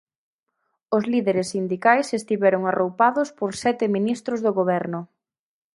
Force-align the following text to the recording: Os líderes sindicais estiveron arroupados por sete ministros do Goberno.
Os 0.95 1.03
líderes 1.13 1.47
sindicais 1.53 2.07
estiveron 2.19 2.61
arroupados 2.65 3.27
por 3.39 3.49
sete 3.63 3.85
ministros 3.95 4.39
do 4.45 4.51
Goberno. 4.59 4.99